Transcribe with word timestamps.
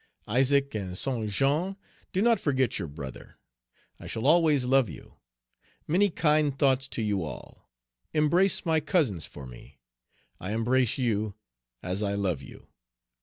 Isaac 0.27 0.73
and 0.73 0.97
Saint 0.97 1.29
Jean, 1.29 1.77
do 2.11 2.23
not 2.23 2.39
forget 2.39 2.79
your 2.79 2.87
brother! 2.87 3.37
I 3.99 4.07
shall 4.07 4.25
always 4.25 4.65
love 4.65 4.89
you. 4.89 5.17
Many 5.87 6.09
kind 6.09 6.57
thoughts 6.57 6.87
to 6.87 7.03
you 7.03 7.21
all; 7.23 7.69
embrace 8.11 8.65
my 8.65 8.79
cousins 8.79 9.27
for 9.27 9.45
me. 9.45 9.77
I 10.39 10.53
embrace 10.55 10.97
you 10.97 11.35
as 11.83 12.01
I 12.01 12.15
love 12.15 12.41
you. 12.41 12.65